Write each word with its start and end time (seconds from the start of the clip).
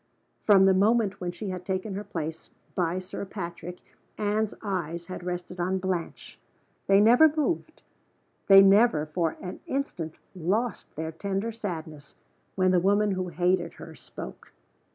From 0.41 0.65
the 0.65 0.73
moment 0.73 1.21
when 1.21 1.31
she 1.31 1.49
had 1.49 1.63
taken 1.63 1.93
her 1.93 2.03
place 2.03 2.49
by 2.73 2.97
Sir 2.97 3.23
Patrick, 3.23 3.81
Anne's 4.17 4.55
eyes 4.63 5.05
had 5.05 5.23
rested 5.23 5.59
on 5.59 5.77
Blanche. 5.77 6.39
They 6.87 6.99
never 6.99 7.29
moved 7.31 7.83
they 8.47 8.63
never 8.63 9.05
for 9.05 9.37
an 9.41 9.59
instant 9.67 10.15
lost 10.35 10.95
their 10.95 11.11
tender 11.11 11.51
sadness 11.51 12.15
when 12.55 12.71
the 12.71 12.79
woman 12.79 13.11
who 13.11 13.27
hated 13.27 13.73
her 13.73 13.93
spoke. 13.93 14.51